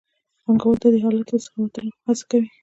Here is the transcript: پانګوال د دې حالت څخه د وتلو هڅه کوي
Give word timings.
پانګوال 0.43 0.77
د 0.81 0.83
دې 0.93 0.99
حالت 1.05 1.27
څخه 1.43 1.55
د 1.57 1.61
وتلو 1.63 1.91
هڅه 2.05 2.23
کوي 2.29 2.47